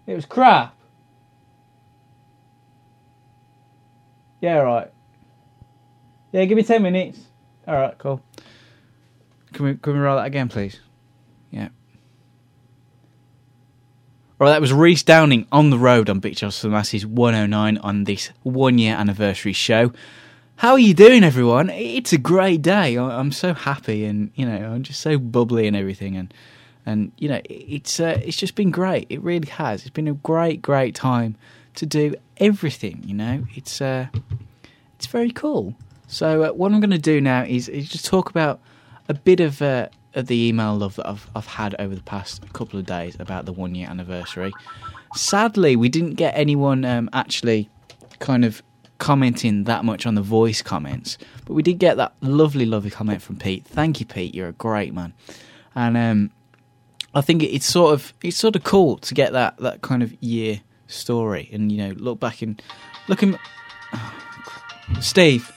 It 0.06 0.14
was 0.14 0.24
crap. 0.24 0.74
Yeah, 4.40 4.58
right. 4.58 4.90
Yeah, 6.32 6.44
give 6.44 6.56
me 6.56 6.62
10 6.62 6.82
minutes. 6.82 7.18
Alright, 7.66 7.98
cool. 7.98 8.22
Can 9.52 9.64
we, 9.64 9.74
can 9.76 9.94
we 9.94 9.98
write 9.98 10.16
that 10.16 10.26
again, 10.26 10.48
please? 10.48 10.80
Yeah. 11.50 11.68
Right, 14.38 14.50
that 14.50 14.60
was 14.60 14.72
Rhys 14.72 15.02
Downing 15.02 15.46
on 15.50 15.70
the 15.70 15.78
road 15.78 16.10
on 16.10 16.20
Bit 16.20 16.36
Jobs 16.36 16.60
for 16.60 16.66
the 16.66 16.72
Masses 16.72 17.06
109 17.06 17.78
on 17.78 18.04
this 18.04 18.30
one 18.42 18.78
year 18.78 18.94
anniversary 18.94 19.54
show. 19.54 19.92
How 20.56 20.72
are 20.72 20.78
you 20.78 20.94
doing, 20.94 21.24
everyone? 21.24 21.70
It's 21.70 22.12
a 22.12 22.18
great 22.18 22.62
day. 22.62 22.96
I'm 22.96 23.32
so 23.32 23.54
happy, 23.54 24.04
and 24.04 24.30
you 24.34 24.46
know, 24.46 24.72
I'm 24.72 24.82
just 24.82 25.00
so 25.00 25.18
bubbly 25.18 25.66
and 25.66 25.76
everything, 25.76 26.16
and 26.16 26.32
and 26.86 27.12
you 27.18 27.28
know, 27.28 27.40
it's 27.44 28.00
uh, 28.00 28.20
it's 28.24 28.36
just 28.36 28.54
been 28.54 28.70
great. 28.70 29.06
It 29.10 29.20
really 29.22 29.48
has. 29.48 29.82
It's 29.82 29.90
been 29.90 30.08
a 30.08 30.14
great, 30.14 30.62
great 30.62 30.94
time 30.94 31.36
to 31.74 31.86
do 31.86 32.14
everything. 32.38 33.02
You 33.04 33.14
know, 33.14 33.44
it's 33.54 33.80
uh, 33.80 34.06
it's 34.96 35.06
very 35.06 35.30
cool. 35.30 35.74
So 36.06 36.44
uh, 36.44 36.48
what 36.50 36.72
I'm 36.72 36.80
going 36.80 36.90
to 36.90 36.98
do 36.98 37.20
now 37.20 37.42
is, 37.44 37.68
is 37.68 37.88
just 37.88 38.04
talk 38.06 38.30
about 38.30 38.60
a 39.08 39.14
bit 39.14 39.40
of, 39.40 39.60
uh, 39.60 39.88
of 40.14 40.26
the 40.26 40.48
email 40.48 40.76
love 40.76 40.96
that 40.96 41.08
I've, 41.08 41.28
I've 41.34 41.46
had 41.46 41.74
over 41.78 41.94
the 41.94 42.02
past 42.02 42.52
couple 42.52 42.78
of 42.78 42.86
days 42.86 43.16
about 43.18 43.44
the 43.44 43.52
one 43.52 43.74
year 43.74 43.88
anniversary. 43.88 44.52
Sadly, 45.14 45.76
we 45.76 45.88
didn't 45.88 46.14
get 46.14 46.36
anyone 46.36 46.84
um, 46.84 47.10
actually 47.12 47.68
kind 48.18 48.44
of 48.44 48.62
commenting 48.98 49.64
that 49.64 49.84
much 49.84 50.06
on 50.06 50.14
the 50.14 50.22
voice 50.22 50.62
comments, 50.62 51.18
but 51.44 51.54
we 51.54 51.62
did 51.62 51.78
get 51.78 51.96
that 51.96 52.14
lovely, 52.20 52.64
lovely 52.64 52.90
comment 52.90 53.20
from 53.20 53.36
Pete. 53.36 53.66
Thank 53.66 54.00
you, 54.00 54.06
Pete. 54.06 54.34
You're 54.34 54.48
a 54.48 54.52
great 54.52 54.94
man, 54.94 55.12
and 55.74 55.96
um, 55.96 56.30
I 57.16 57.22
think 57.22 57.42
it's 57.42 57.64
sort 57.64 57.94
of 57.94 58.12
it's 58.22 58.36
sort 58.36 58.56
of 58.56 58.62
cool 58.62 58.98
to 58.98 59.14
get 59.14 59.32
that 59.32 59.56
that 59.56 59.80
kind 59.80 60.02
of 60.02 60.12
year 60.22 60.60
story, 60.86 61.48
and 61.50 61.72
you 61.72 61.78
know, 61.78 61.94
look 61.96 62.20
back 62.20 62.42
and 62.42 62.60
look 63.08 63.22
looking. 63.22 63.38
Steve, 65.00 65.50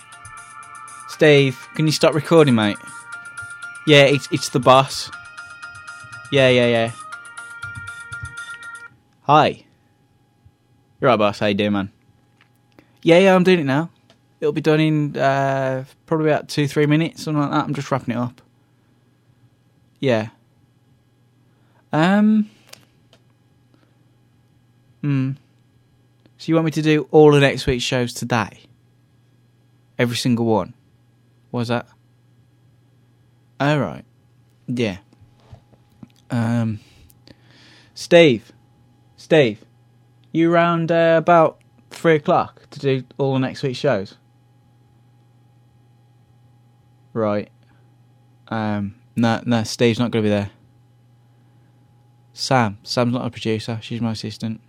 Steve, 1.10 1.68
can 1.76 1.86
you 1.86 1.92
stop 1.92 2.14
recording, 2.14 2.56
mate? 2.56 2.78
Yeah, 3.86 4.04
it's 4.04 4.30
it's 4.32 4.48
the 4.48 4.62
boss. 4.62 5.12
Yeah, 6.32 6.48
yeah, 6.48 6.68
yeah. 6.68 6.92
Hi. 9.24 9.66
You're 11.02 11.10
right, 11.10 11.18
boss. 11.18 11.40
How 11.40 11.48
you 11.48 11.56
doing, 11.56 11.74
man? 11.74 11.92
Yeah, 13.04 13.20
yeah, 13.20 13.36
I'm 13.36 13.44
doing 13.44 13.60
it 13.60 13.66
now. 13.66 13.90
It'll 14.40 14.54
be 14.54 14.62
done 14.62 14.80
in 14.80 15.18
uh, 15.18 15.84
probably 16.06 16.30
about 16.30 16.48
two, 16.48 16.70
three 16.70 16.86
minutes, 16.86 17.24
something 17.24 17.42
like 17.42 17.52
that. 17.52 17.66
I'm 17.66 17.74
just 17.74 17.92
wrapping 17.92 18.16
it 18.16 18.18
up. 18.18 18.42
Yeah. 20.00 20.30
Um. 21.92 22.50
Hmm. 25.02 25.32
So 26.38 26.50
you 26.50 26.56
want 26.56 26.66
me 26.66 26.72
to 26.72 26.82
do 26.82 27.08
all 27.12 27.34
of 27.34 27.42
next 27.42 27.66
week's 27.68 27.84
shows 27.84 28.14
today? 28.14 28.62
Every 29.98 30.16
single 30.16 30.46
one. 30.46 30.74
Was 31.52 31.68
that? 31.70 31.88
All 33.60 33.80
right. 33.80 34.06
Yeah. 34.68 34.98
Um. 36.30 36.80
Steve. 37.94 38.52
Steve. 39.18 39.66
You 40.32 40.52
round 40.52 40.92
uh, 40.92 41.16
about 41.18 41.60
three 41.90 42.16
o'clock 42.16 42.70
to 42.70 42.80
do 42.80 43.04
all 43.18 43.34
the 43.34 43.40
next 43.40 43.64
week's 43.64 43.80
shows. 43.80 44.16
Right. 47.14 47.50
Um. 48.48 48.96
No, 49.16 49.42
no. 49.46 49.64
Steve's 49.64 50.00
not 50.00 50.12
going 50.12 50.24
to 50.24 50.28
be 50.28 50.30
there. 50.30 50.52
Sam. 52.40 52.78
Sam's 52.84 53.14
not 53.14 53.26
a 53.26 53.30
producer. 53.30 53.80
She's 53.82 54.00
my 54.00 54.12
assistant. 54.12 54.62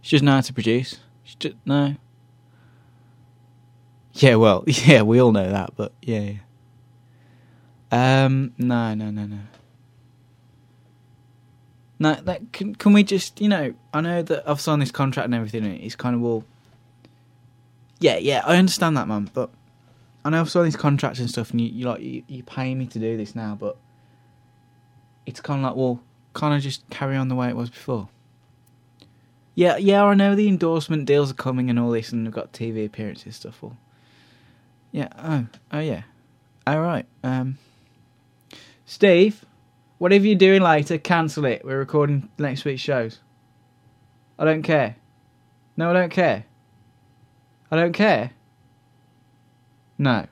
She 0.00 0.14
doesn't 0.16 0.24
know 0.24 0.34
how 0.36 0.40
to 0.40 0.52
produce. 0.52 0.98
She 1.24 1.34
just, 1.38 1.56
no. 1.64 1.96
Yeah, 4.12 4.36
well, 4.36 4.62
yeah, 4.66 5.02
we 5.02 5.20
all 5.20 5.32
know 5.32 5.50
that, 5.50 5.70
but 5.76 5.92
yeah, 6.00 6.20
yeah. 7.90 8.24
Um, 8.24 8.52
no, 8.56 8.94
no, 8.94 9.10
no, 9.10 9.26
no. 9.26 9.40
No, 11.98 12.14
that 12.14 12.52
can 12.52 12.74
can 12.74 12.92
we 12.92 13.02
just 13.02 13.40
you 13.40 13.48
know? 13.48 13.74
I 13.92 14.00
know 14.00 14.22
that 14.22 14.48
I've 14.48 14.60
signed 14.60 14.82
this 14.82 14.90
contract 14.90 15.26
and 15.26 15.34
everything. 15.34 15.64
And 15.64 15.80
it's 15.80 15.96
kind 15.96 16.14
of 16.14 16.22
all. 16.22 16.44
Yeah, 17.98 18.18
yeah, 18.18 18.42
I 18.44 18.56
understand 18.56 18.96
that, 18.96 19.08
man. 19.08 19.30
But 19.32 19.50
I 20.24 20.30
know 20.30 20.40
I've 20.40 20.50
signed 20.50 20.66
these 20.66 20.76
contracts 20.76 21.18
and 21.18 21.28
stuff, 21.28 21.50
and 21.50 21.60
you 21.60 21.68
you 21.68 21.86
like 21.86 22.00
you, 22.00 22.22
you 22.28 22.42
paying 22.42 22.78
me 22.78 22.86
to 22.86 22.98
do 22.98 23.16
this 23.16 23.34
now, 23.34 23.56
but 23.58 23.76
it's 25.26 25.40
kind 25.40 25.64
of 25.64 25.70
like, 25.70 25.76
well, 25.76 26.00
can't 26.34 26.62
just 26.62 26.88
carry 26.90 27.16
on 27.16 27.28
the 27.28 27.34
way 27.34 27.48
it 27.48 27.56
was 27.56 27.70
before? 27.70 28.08
Yeah, 29.54 29.76
yeah, 29.76 30.04
I 30.04 30.14
know 30.14 30.34
the 30.34 30.48
endorsement 30.48 31.06
deals 31.06 31.30
are 31.30 31.34
coming 31.34 31.70
and 31.70 31.78
all 31.78 31.90
this, 31.90 32.10
and 32.10 32.24
we've 32.24 32.34
got 32.34 32.52
TV 32.52 32.84
appearances 32.86 33.36
stuff. 33.36 33.62
all. 33.62 33.76
yeah. 34.90 35.08
Oh. 35.16 35.46
Oh 35.72 35.78
yeah. 35.78 36.02
All 36.66 36.80
right. 36.80 37.06
Um. 37.22 37.58
Steve, 38.86 39.44
whatever 39.98 40.26
you're 40.26 40.34
doing 40.36 40.62
later, 40.62 40.98
cancel 40.98 41.44
it. 41.44 41.64
We're 41.64 41.78
recording 41.78 42.28
next 42.38 42.64
week's 42.64 42.82
shows. 42.82 43.20
I 44.38 44.44
don't 44.44 44.62
care. 44.62 44.96
No, 45.76 45.90
I 45.90 45.92
don't 45.92 46.10
care. 46.10 46.44
I 47.70 47.76
don't 47.76 47.92
care. 47.92 48.32
No. 49.98 50.26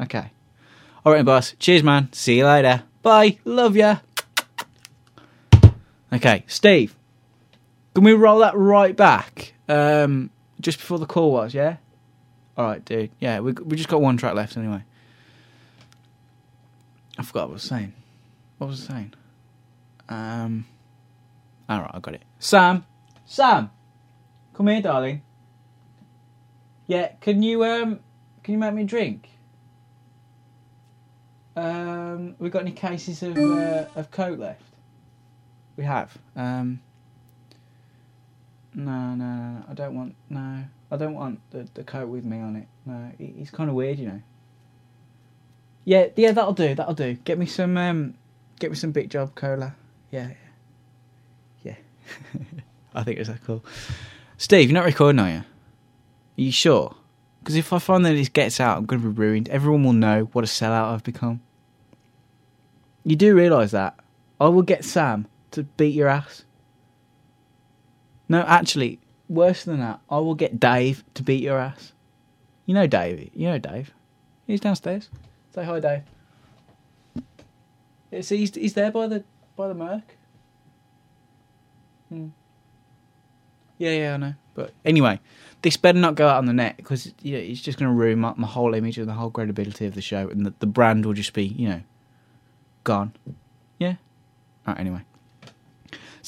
Okay. 0.00 0.30
All 1.04 1.12
right, 1.12 1.24
boss. 1.24 1.54
Cheers, 1.58 1.82
man. 1.82 2.12
See 2.12 2.38
you 2.38 2.46
later. 2.46 2.82
Bye. 3.02 3.38
Love 3.44 3.76
ya. 3.76 3.98
Okay, 6.12 6.44
Steve. 6.46 6.96
Can 7.94 8.04
we 8.04 8.12
roll 8.12 8.38
that 8.40 8.56
right 8.56 8.96
back? 8.96 9.52
Um, 9.68 10.30
just 10.60 10.78
before 10.78 10.98
the 10.98 11.06
call 11.06 11.32
was, 11.32 11.54
yeah. 11.54 11.76
All 12.56 12.64
right, 12.64 12.84
dude. 12.84 13.10
Yeah, 13.20 13.40
we 13.40 13.52
we 13.52 13.76
just 13.76 13.88
got 13.88 14.00
one 14.00 14.16
track 14.16 14.34
left 14.34 14.56
anyway. 14.56 14.82
I 17.18 17.22
forgot 17.22 17.48
what 17.48 17.50
I 17.50 17.54
was 17.54 17.62
saying. 17.62 17.92
What 18.58 18.68
was 18.68 18.88
I 18.88 18.92
saying? 18.94 19.14
Um. 20.08 20.66
All 21.68 21.80
right, 21.80 21.90
I 21.92 21.98
got 22.00 22.14
it. 22.14 22.22
Sam, 22.38 22.86
Sam, 23.26 23.70
come 24.54 24.68
here, 24.68 24.80
darling. 24.80 25.22
Yeah, 26.86 27.12
can 27.20 27.42
you 27.42 27.64
um, 27.64 28.00
can 28.42 28.54
you 28.54 28.58
make 28.58 28.72
me 28.72 28.82
a 28.82 28.86
drink? 28.86 29.28
Um, 31.54 32.36
we 32.38 32.48
got 32.48 32.62
any 32.62 32.70
cases 32.72 33.22
of 33.22 33.36
uh, 33.36 33.84
of 33.94 34.10
coke 34.10 34.38
left? 34.38 34.62
We 35.78 35.84
have. 35.84 36.18
Um. 36.34 36.80
No, 38.74 39.14
no, 39.14 39.24
no, 39.24 39.64
I 39.70 39.74
don't 39.74 39.94
want. 39.94 40.16
No, 40.28 40.64
I 40.90 40.96
don't 40.96 41.14
want 41.14 41.40
the 41.52 41.68
the 41.72 41.84
coat 41.84 42.08
with 42.08 42.24
me 42.24 42.40
on 42.40 42.56
it. 42.56 42.66
No, 42.84 43.12
it, 43.18 43.34
it's 43.38 43.50
kind 43.50 43.70
of 43.70 43.76
weird, 43.76 44.00
you 44.00 44.08
know. 44.08 44.22
Yeah, 45.84 46.08
yeah, 46.16 46.32
that'll 46.32 46.52
do. 46.52 46.74
That'll 46.74 46.94
do. 46.94 47.14
Get 47.14 47.38
me 47.38 47.46
some, 47.46 47.78
um, 47.78 48.14
get 48.58 48.70
me 48.70 48.76
some 48.76 48.90
bit 48.90 49.08
job 49.08 49.36
cola. 49.36 49.76
Yeah, 50.10 50.32
yeah, 51.64 51.76
yeah. 52.42 52.42
I 52.94 53.04
think 53.04 53.20
it's 53.20 53.28
that 53.28 53.42
cool. 53.44 53.64
Steve, 54.36 54.68
you're 54.68 54.74
not 54.74 54.84
recording, 54.84 55.20
are 55.20 55.30
you? 55.30 55.38
Are 55.38 55.44
you 56.34 56.52
sure? 56.52 56.94
Because 57.38 57.54
if 57.54 57.72
I 57.72 57.78
find 57.78 58.04
that 58.04 58.12
this 58.12 58.28
gets 58.28 58.60
out, 58.60 58.78
I'm 58.78 58.84
going 58.84 59.00
to 59.00 59.08
be 59.08 59.14
ruined. 59.14 59.48
Everyone 59.48 59.84
will 59.84 59.92
know 59.92 60.24
what 60.32 60.44
a 60.44 60.48
sellout 60.48 60.92
I've 60.92 61.04
become. 61.04 61.40
You 63.04 63.16
do 63.16 63.34
realise 63.34 63.70
that? 63.70 63.98
I 64.40 64.48
will 64.48 64.62
get 64.62 64.84
Sam 64.84 65.26
to 65.52 65.64
beat 65.64 65.94
your 65.94 66.08
ass. 66.08 66.44
No, 68.28 68.42
actually, 68.42 69.00
worse 69.28 69.64
than 69.64 69.80
that, 69.80 70.00
I 70.10 70.18
will 70.18 70.34
get 70.34 70.60
Dave 70.60 71.04
to 71.14 71.22
beat 71.22 71.42
your 71.42 71.58
ass. 71.58 71.92
You 72.66 72.74
know 72.74 72.86
Dave. 72.86 73.30
You 73.34 73.48
know 73.48 73.58
Dave. 73.58 73.92
He's 74.46 74.60
downstairs. 74.60 75.08
Say 75.54 75.64
hi, 75.64 75.80
Dave. 75.80 76.02
Yeah, 78.10 78.20
see, 78.22 78.38
he's, 78.38 78.54
he's 78.54 78.74
there 78.74 78.90
by 78.90 79.06
the 79.06 79.24
by 79.56 79.68
the 79.68 79.74
Merc. 79.74 80.16
Hmm. 82.08 82.28
Yeah, 83.78 83.92
yeah, 83.92 84.14
I 84.14 84.16
know. 84.16 84.34
But 84.54 84.72
anyway, 84.84 85.20
this 85.62 85.76
better 85.76 85.98
not 85.98 86.14
go 86.14 86.28
out 86.28 86.38
on 86.38 86.46
the 86.46 86.52
net 86.52 86.76
because 86.76 87.12
you 87.22 87.34
know, 87.34 87.38
it's 87.38 87.60
just 87.60 87.78
going 87.78 87.90
to 87.90 87.94
ruin 87.94 88.18
my, 88.18 88.34
my 88.36 88.46
whole 88.46 88.74
image 88.74 88.98
and 88.98 89.08
the 89.08 89.12
whole 89.12 89.30
credibility 89.30 89.86
of 89.86 89.94
the 89.94 90.02
show, 90.02 90.28
and 90.28 90.44
the, 90.44 90.54
the 90.58 90.66
brand 90.66 91.06
will 91.06 91.12
just 91.12 91.32
be, 91.32 91.44
you 91.44 91.68
know, 91.68 91.80
gone. 92.84 93.12
Yeah. 93.78 93.96
All 94.66 94.74
right. 94.74 94.80
Anyway. 94.80 95.02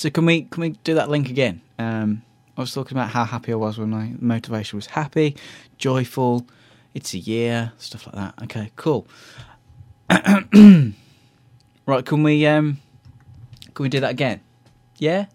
So 0.01 0.09
can 0.09 0.25
we 0.25 0.45
can 0.45 0.63
we 0.63 0.71
do 0.83 0.95
that 0.95 1.11
link 1.11 1.29
again? 1.29 1.61
Um, 1.79 2.23
I 2.57 2.63
was 2.63 2.73
talking 2.73 2.97
about 2.97 3.11
how 3.11 3.27
happy 3.27 3.53
I 3.53 3.57
was 3.57 3.77
when 3.77 3.91
my 3.91 4.15
motivation 4.19 4.79
was 4.79 4.87
happy, 4.87 5.37
joyful. 5.77 6.47
It's 6.95 7.13
a 7.13 7.19
year, 7.19 7.73
stuff 7.77 8.07
like 8.07 8.15
that. 8.15 8.43
Okay, 8.45 8.73
cool. 8.77 9.07
right, 10.09 10.95
can 12.07 12.23
we 12.23 12.47
um, 12.47 12.79
can 13.75 13.83
we 13.83 13.91
do 13.91 14.01
that 14.01 14.13
again? 14.13 14.41
Yeah. 14.97 15.27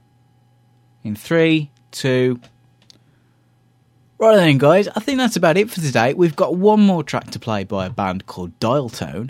In 1.04 1.16
three, 1.16 1.70
two. 1.92 2.40
Right 4.18 4.36
then, 4.36 4.58
guys. 4.58 4.88
I 4.88 5.00
think 5.00 5.20
that's 5.20 5.36
about 5.36 5.58
it 5.58 5.70
for 5.70 5.80
today. 5.80 6.16
We've 6.16 6.36
got 6.36 6.56
one 6.56 6.80
more 6.80 7.04
track 7.04 7.30
to 7.30 7.40
play 7.40 7.66
by 7.66 7.86
a 7.86 7.92
band 7.92 8.26
called 8.26 8.60
Dialtone. 8.60 9.30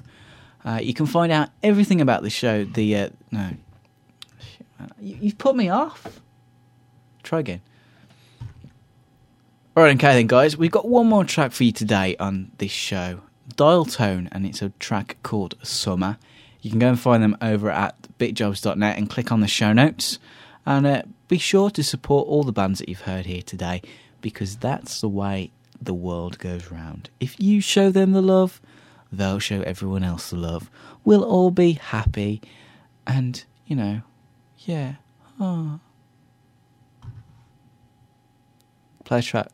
Uh, 0.64 0.80
you 0.82 0.94
can 0.94 1.08
find 1.08 1.30
out 1.34 1.50
everything 1.62 2.00
about 2.00 2.24
the 2.24 2.30
show. 2.30 2.64
The 2.64 2.96
uh, 2.96 3.10
no. 3.32 3.50
You, 5.00 5.18
you've 5.22 5.38
put 5.38 5.56
me 5.56 5.70
off. 5.70 6.20
Try 7.24 7.40
again. 7.40 7.62
Alright, 9.78 9.96
okay 9.98 10.14
then, 10.14 10.28
guys. 10.28 10.56
We've 10.56 10.72
got 10.72 10.88
one 10.88 11.08
more 11.08 11.26
track 11.26 11.52
for 11.52 11.66
you 11.66 11.72
today 11.72 12.16
on 12.18 12.52
this 12.60 12.72
show. 12.72 13.22
Dialtone, 13.56 14.30
and 14.32 14.46
it's 14.46 14.62
a 14.62 14.70
track 14.80 15.18
called 15.22 15.56
Summer. 15.64 16.18
You 16.62 16.70
can 16.70 16.80
go 16.80 16.90
and 16.90 17.00
find 17.00 17.22
them 17.22 17.38
over 17.42 17.70
at 17.70 17.96
bitjobs.net 18.18 18.98
and 18.98 19.10
click 19.10 19.32
on 19.32 19.42
the 19.42 19.48
show 19.48 19.74
notes. 19.74 20.18
And 20.66 20.88
uh, 20.88 21.04
be 21.28 21.38
sure 21.38 21.70
to 21.72 21.84
support 21.84 22.28
all 22.28 22.44
the 22.44 22.52
bands 22.52 22.80
that 22.80 22.90
you've 22.90 23.02
heard 23.02 23.26
here 23.26 23.42
today 23.42 23.82
because 24.22 24.56
that's 24.56 25.02
the 25.02 25.10
way 25.10 25.52
the 25.82 25.94
world 25.94 26.40
goes 26.40 26.72
round. 26.72 27.10
If 27.20 27.40
you 27.40 27.62
show 27.62 27.92
them 27.92 28.14
the 28.14 28.22
love, 28.22 28.62
they'll 29.12 29.40
show 29.40 29.62
everyone 29.62 30.04
else 30.04 30.30
the 30.30 30.38
love. 30.38 30.72
We'll 31.04 31.24
all 31.24 31.52
be 31.52 31.74
happy 31.74 32.42
and, 33.06 33.44
you 33.68 33.76
know, 33.76 34.02
yeah. 34.60 34.96
Oh. 35.40 35.80
Play 39.04 39.20
a 39.20 39.22
track. 39.22 39.48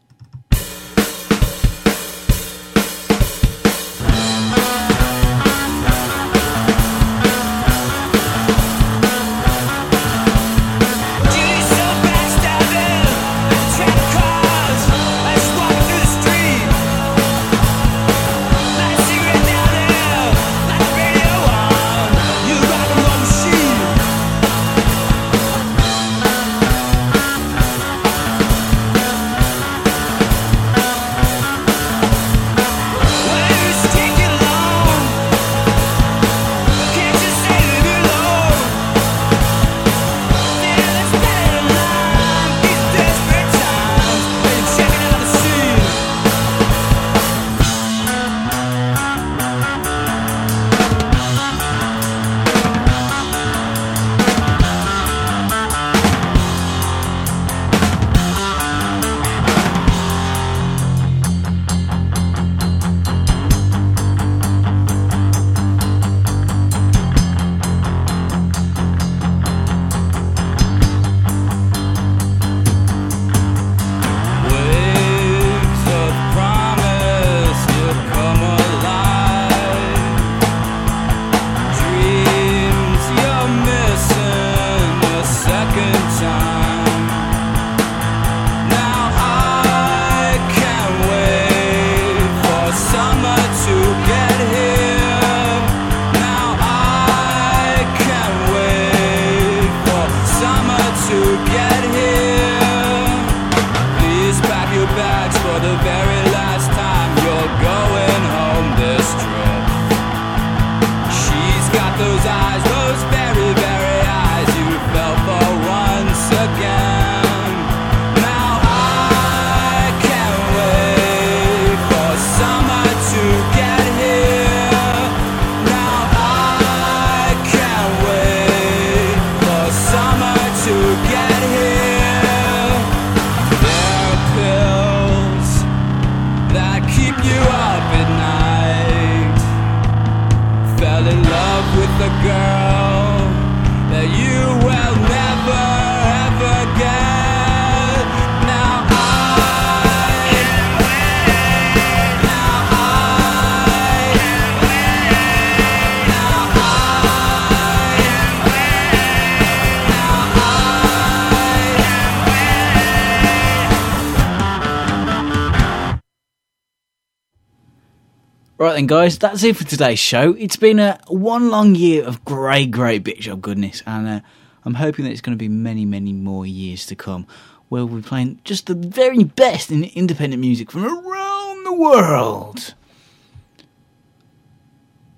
Right 168.62 168.76
then, 168.76 168.86
guys, 168.86 169.18
that's 169.18 169.44
it 169.44 169.58
for 169.58 169.64
today's 169.64 169.98
show. 169.98 170.34
It's 170.34 170.56
been 170.56 170.78
a 170.78 171.00
one 171.08 171.50
long 171.50 171.74
year 171.74 172.04
of 172.04 172.24
great, 172.24 172.70
great 172.70 173.04
bit 173.04 173.20
job 173.20 173.42
goodness, 173.42 173.82
and 173.88 174.08
uh, 174.08 174.20
I'm 174.64 174.76
hoping 174.76 175.04
that 175.06 175.10
it's 175.10 175.22
going 175.22 175.36
to 175.36 175.42
be 175.42 175.48
many, 175.48 175.84
many 175.84 176.14
more 176.14 176.46
years 176.46 176.86
to 176.86 176.96
come, 176.96 177.26
where 177.70 177.84
we'll 177.84 178.04
be 178.04 178.08
playing 178.08 178.40
just 178.44 178.68
the 178.68 178.76
very 178.76 179.24
best 179.24 179.72
in 179.72 179.86
independent 179.86 180.42
music 180.42 180.70
from 180.70 180.86
around 180.86 181.64
the 181.64 181.74
world. 181.74 182.76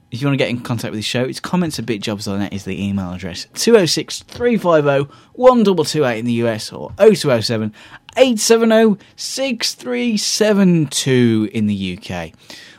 If 0.09 0.21
you 0.21 0.27
want 0.27 0.35
to 0.35 0.37
get 0.37 0.47
in 0.47 0.61
contact 0.61 0.91
with 0.91 0.99
the 0.99 1.03
show, 1.03 1.25
it's 1.25 1.41
comments 1.41 1.77
at 1.77 1.85
bitjobs.net 1.85 2.53
is 2.53 2.63
the 2.63 2.81
email 2.81 3.11
address. 3.11 3.47
206 3.55 4.23
350 4.23 5.13
1228 5.33 6.17
in 6.17 6.23
the 6.23 6.31
US 6.45 6.71
or 6.71 6.93
0207 6.97 7.73
870 8.15 9.03
6372 9.17 11.49
in 11.51 11.67
the 11.67 11.99
UK. 11.99 12.31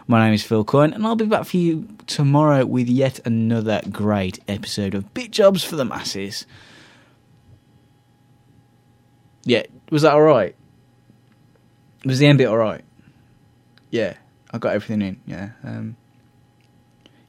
My 0.07 0.23
name 0.25 0.35
is 0.35 0.45
Phil 0.45 0.65
Coyne, 0.65 0.93
and 0.93 1.07
I'll 1.07 1.17
be 1.17 1.25
back 1.25 1.47
for 1.47 1.57
you 1.57 1.89
tomorrow 2.07 2.67
with 2.67 2.89
yet 2.89 3.21
another 3.25 3.81
great 3.91 4.39
episode 4.47 4.95
of 4.95 5.15
Bit 5.15 5.31
Jobs 5.31 5.65
for 5.65 5.77
the 5.77 5.85
Masses. 5.85 6.45
Yeah, 9.45 9.63
was 9.91 10.03
that 10.03 10.13
alright? 10.13 10.57
Was 12.05 12.19
the 12.19 12.27
end 12.27 12.37
bit 12.37 12.49
alright? 12.49 12.85
Yeah, 13.91 14.15
I 14.51 14.59
got 14.59 14.75
everything 14.75 15.01
in, 15.01 15.21
yeah. 15.27 15.51
Um, 15.63 15.97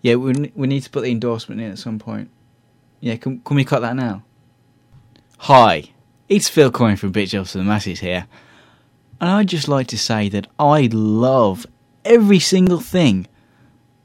yeah, 0.02 0.16
we, 0.16 0.52
we 0.54 0.68
need 0.68 0.84
to 0.84 0.90
put 0.90 1.04
the 1.04 1.12
endorsement 1.12 1.62
in 1.62 1.72
at 1.72 1.80
some 1.80 1.98
point. 1.98 2.30
Yeah, 3.00 3.16
can, 3.16 3.40
can 3.40 3.56
we 3.56 3.64
cut 3.64 3.84
that 3.84 3.96
now? 3.96 4.24
Hi, 5.38 5.92
it's 6.28 6.50
Phil 6.50 6.72
Coyne 6.72 6.98
from 6.98 7.14
Bit 7.14 7.30
Jobs 7.30 7.54
for 7.54 7.60
the 7.60 7.64
Masses 7.64 8.02
here. 8.02 8.28
And 9.22 9.30
I'd 9.30 9.48
just 9.48 9.70
like 9.70 9.88
to 9.88 9.98
say 9.98 10.28
that 10.28 10.48
I 10.60 10.90
love 10.92 11.66
every 12.06 12.40
single 12.40 12.80
thing 12.80 13.28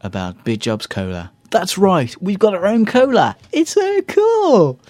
about 0.01 0.45
Bit 0.45 0.61
Jobs 0.61 0.87
Cola. 0.87 1.31
That's 1.51 1.77
right, 1.77 2.15
we've 2.21 2.39
got 2.39 2.55
our 2.55 2.67
own 2.67 2.87
cola. 2.87 3.37
It's 3.53 3.73
so 3.73 4.03
cool. 4.03 4.81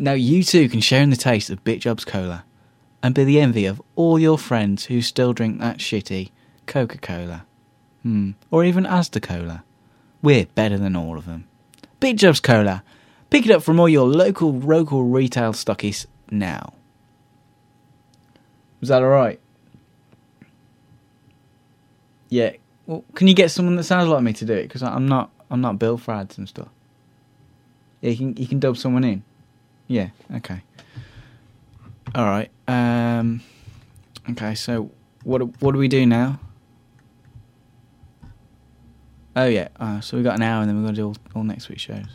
Now 0.00 0.12
you 0.12 0.44
too 0.44 0.68
can 0.68 0.80
share 0.80 1.02
in 1.02 1.10
the 1.10 1.16
taste 1.16 1.50
of 1.50 1.64
BitJobs 1.64 2.06
Cola 2.06 2.44
and 3.02 3.16
be 3.16 3.24
the 3.24 3.40
envy 3.40 3.66
of 3.66 3.82
all 3.96 4.16
your 4.16 4.38
friends 4.38 4.84
who 4.84 5.02
still 5.02 5.32
drink 5.32 5.58
that 5.58 5.78
shitty 5.78 6.30
Coca 6.66 6.98
Cola. 6.98 7.44
Hmm. 8.04 8.32
Or 8.52 8.64
even 8.64 8.84
Asda 8.84 9.20
Cola. 9.20 9.64
We're 10.22 10.46
better 10.54 10.78
than 10.78 10.94
all 10.94 11.18
of 11.18 11.26
them. 11.26 11.48
BitJobs 12.00 12.40
Cola. 12.40 12.84
Pick 13.30 13.44
it 13.44 13.50
up 13.50 13.64
from 13.64 13.80
all 13.80 13.88
your 13.88 14.06
local 14.06 14.56
local 14.56 15.02
retail 15.02 15.52
stockies 15.52 16.06
now. 16.30 16.74
Was 18.78 18.88
that 18.88 19.02
alright? 19.02 19.40
Yeah. 22.28 22.52
Well, 22.86 23.04
can 23.14 23.26
you 23.28 23.34
get 23.34 23.50
someone 23.50 23.76
that 23.76 23.84
sounds 23.84 24.08
like 24.08 24.22
me 24.22 24.32
to 24.34 24.44
do 24.44 24.52
it? 24.54 24.62
Because 24.64 24.82
I'm 24.82 25.06
not. 25.08 25.30
I'm 25.50 25.60
not 25.60 25.78
built 25.78 26.00
for 26.02 26.12
ads 26.12 26.36
and 26.38 26.48
stuff. 26.48 26.68
Yeah, 28.00 28.10
you 28.10 28.16
can. 28.16 28.36
You 28.36 28.46
can 28.46 28.58
dub 28.60 28.76
someone 28.76 29.04
in. 29.04 29.22
Yeah. 29.86 30.08
Okay. 30.36 30.62
All 32.14 32.24
right. 32.24 32.50
Um. 32.66 33.40
Okay. 34.30 34.54
So 34.54 34.90
what? 35.24 35.38
do- 35.38 35.52
What 35.60 35.72
do 35.72 35.78
we 35.78 35.88
do 35.88 36.06
now? 36.06 36.38
Oh 39.36 39.46
yeah. 39.46 39.68
Uh, 39.78 40.00
so 40.00 40.16
we 40.16 40.22
got 40.22 40.34
an 40.36 40.42
hour, 40.42 40.60
and 40.62 40.68
then 40.68 40.76
we're 40.76 40.86
gonna 40.88 40.96
do 40.96 41.06
all, 41.08 41.16
all 41.34 41.44
next 41.44 41.68
week's 41.68 41.82
shows. 41.82 42.06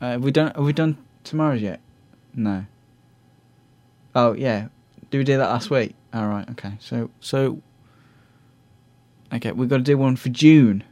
Uh, 0.00 0.10
have 0.12 0.22
we 0.24 0.30
done? 0.30 0.52
Have 0.54 0.64
we 0.64 0.72
done 0.72 0.98
tomorrow's 1.24 1.62
yet? 1.62 1.80
No. 2.34 2.66
Oh 4.14 4.32
yeah. 4.34 4.68
Did 5.10 5.18
we 5.18 5.24
do 5.24 5.36
that 5.38 5.48
last 5.48 5.70
week? 5.70 5.94
All 6.12 6.26
right. 6.28 6.48
Okay. 6.50 6.72
So 6.80 7.10
so. 7.20 7.60
Okay, 9.32 9.52
we've 9.52 9.68
got 9.68 9.76
to 9.78 9.82
do 9.82 9.98
one 9.98 10.16
for 10.16 10.28
June. 10.30 10.84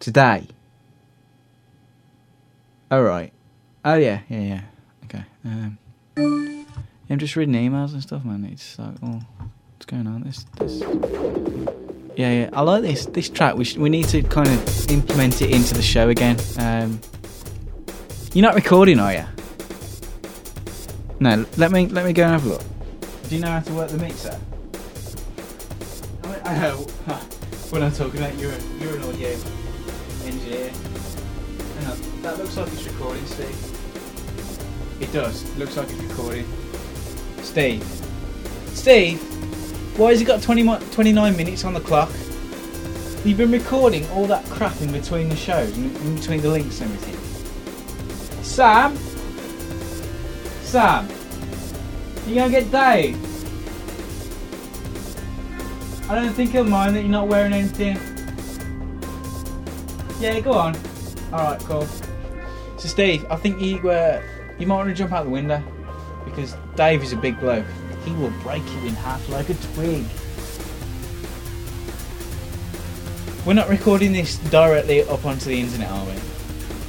Today. 0.00 0.48
All 2.90 3.02
right. 3.02 3.32
Oh 3.84 3.94
yeah, 3.94 4.20
yeah, 4.28 4.40
yeah. 4.40 4.60
Okay. 5.04 5.24
Um, 5.44 5.78
I'm 7.10 7.18
just 7.18 7.36
reading 7.36 7.54
emails 7.54 7.92
and 7.92 8.02
stuff, 8.02 8.24
man. 8.24 8.48
It's 8.50 8.78
like, 8.78 8.94
oh, 9.02 9.20
what's 9.72 9.86
going 9.86 10.06
on? 10.06 10.22
This, 10.22 10.44
this. 10.58 10.80
Yeah, 12.16 12.32
yeah. 12.32 12.50
I 12.52 12.62
like 12.62 12.82
this 12.82 13.06
this 13.06 13.28
track. 13.28 13.56
We 13.56 13.64
sh- 13.64 13.76
we 13.76 13.88
need 13.90 14.08
to 14.08 14.22
kind 14.22 14.48
of 14.48 14.90
implement 14.90 15.42
it 15.42 15.50
into 15.50 15.74
the 15.74 15.82
show 15.82 16.08
again. 16.08 16.38
Um, 16.58 17.00
you're 18.32 18.42
not 18.44 18.54
recording, 18.54 18.98
are 18.98 19.12
you? 19.12 19.24
No. 21.20 21.44
Let 21.56 21.72
me 21.72 21.86
let 21.88 22.04
me 22.04 22.12
go 22.12 22.24
and 22.24 22.32
have 22.32 22.46
a 22.46 22.48
look. 22.48 22.62
Do 23.28 23.36
you 23.36 23.40
know 23.42 23.50
how 23.50 23.60
to 23.60 23.72
work 23.74 23.90
the 23.90 23.98
mixer? 23.98 24.38
I 26.44 26.58
know. 26.58 26.86
When 27.74 27.82
I'm 27.82 27.90
talking 27.90 28.20
about 28.20 28.38
you're, 28.38 28.52
a- 28.52 28.62
you're 28.78 28.94
an 28.94 29.02
audio 29.02 29.30
engineer. 30.26 30.70
Hang 30.70 31.90
on, 31.90 32.22
that 32.22 32.38
looks 32.38 32.56
like 32.56 32.72
it's 32.72 32.84
recording, 32.84 33.26
Steve. 33.26 35.00
It 35.00 35.12
does. 35.12 35.44
Looks 35.56 35.76
like 35.76 35.90
it's 35.90 36.00
recording. 36.04 36.46
Steve. 37.42 37.82
Steve, 38.74 39.20
why 39.98 40.10
has 40.10 40.20
it 40.20 40.24
got 40.24 40.40
20, 40.40 40.62
29 40.92 41.36
minutes 41.36 41.64
on 41.64 41.74
the 41.74 41.80
clock? 41.80 42.12
You've 43.24 43.38
been 43.38 43.50
recording 43.50 44.08
all 44.10 44.26
that 44.26 44.44
crap 44.50 44.80
in 44.80 44.92
between 44.92 45.28
the 45.28 45.34
shows, 45.34 45.76
in, 45.76 45.96
in 45.96 46.14
between 46.14 46.42
the 46.42 46.50
links 46.50 46.80
and 46.80 46.92
everything. 46.92 48.44
Sam? 48.44 48.96
Sam? 50.62 51.08
You 52.28 52.36
gonna 52.36 52.50
get 52.52 52.70
Dave? 52.70 53.33
I 56.08 56.14
don't 56.14 56.34
think 56.34 56.50
he'll 56.50 56.64
mind 56.64 56.94
that 56.96 57.00
you're 57.00 57.10
not 57.10 57.28
wearing 57.28 57.52
anything. 57.52 57.98
Yeah, 60.20 60.38
go 60.40 60.52
on. 60.52 60.76
Alright, 61.32 61.60
cool. 61.60 61.86
So, 62.76 62.88
Steve, 62.88 63.24
I 63.30 63.36
think 63.36 63.60
you 63.60 63.88
uh, 63.90 64.22
you 64.58 64.66
might 64.66 64.76
want 64.76 64.88
to 64.88 64.94
jump 64.94 65.12
out 65.12 65.24
the 65.24 65.30
window 65.30 65.62
because 66.24 66.56
Dave 66.76 67.02
is 67.02 67.12
a 67.12 67.16
big 67.16 67.40
bloke. 67.40 67.64
He 68.04 68.12
will 68.12 68.32
break 68.42 68.62
you 68.64 68.86
in 68.86 68.94
half 68.94 69.26
like 69.30 69.48
a 69.48 69.54
twig. 69.54 70.04
We're 73.46 73.54
not 73.54 73.68
recording 73.68 74.12
this 74.12 74.36
directly 74.50 75.02
up 75.02 75.24
onto 75.24 75.46
the 75.46 75.60
internet, 75.60 75.90
are 75.90 76.04
we? 76.06 76.12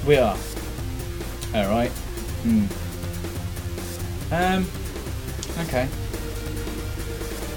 We 0.08 0.18
are. 0.18 0.38
Alright. 1.54 1.92
Hmm. 2.44 2.66
Um. 4.32 4.68
Okay. 5.68 5.88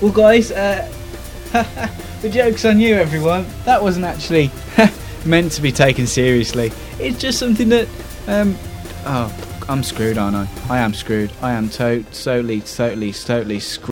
Well, 0.00 0.12
guys, 0.12 0.52
uh, 0.52 0.92
the 2.20 2.28
joke's 2.30 2.64
on 2.64 2.78
you, 2.78 2.94
everyone. 2.96 3.46
That 3.64 3.82
wasn't 3.82 4.04
actually 4.04 4.50
meant 5.24 5.52
to 5.52 5.62
be 5.62 5.72
taken 5.72 6.06
seriously. 6.06 6.72
It's 7.00 7.18
just 7.18 7.38
something 7.38 7.70
that, 7.70 7.88
um, 8.26 8.54
oh, 9.06 9.34
I'm 9.68 9.82
screwed, 9.82 10.18
aren't 10.18 10.36
I? 10.36 10.48
I 10.68 10.78
am 10.78 10.92
screwed. 10.92 11.32
I 11.40 11.52
am 11.52 11.70
to- 11.70 12.02
totally, 12.04 12.60
totally, 12.60 13.12
totally 13.12 13.60
screwed. 13.60 13.86